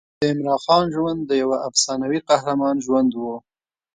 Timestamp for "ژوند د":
0.95-1.31